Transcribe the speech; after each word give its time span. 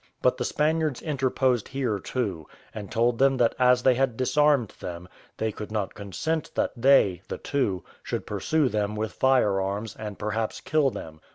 But 0.23 0.37
the 0.37 0.45
Spaniards 0.45 0.99
interposed 1.03 1.67
here 1.67 1.99
too, 1.99 2.47
and 2.73 2.91
told 2.91 3.19
them 3.19 3.37
that 3.37 3.53
as 3.59 3.83
they 3.83 3.93
had 3.93 4.17
disarmed 4.17 4.69
them, 4.79 5.07
they 5.37 5.51
could 5.51 5.71
not 5.71 5.93
consent 5.93 6.49
that 6.55 6.71
they 6.75 7.21
(the 7.27 7.37
two) 7.37 7.83
should 8.01 8.25
pursue 8.25 8.67
them 8.67 8.95
with 8.95 9.13
firearms, 9.13 9.95
and 9.95 10.17
perhaps 10.17 10.59
kill 10.59 10.89
them. 10.89 11.21